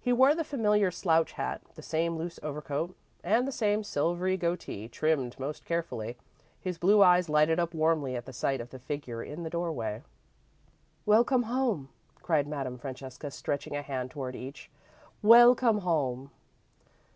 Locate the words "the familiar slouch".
0.34-1.34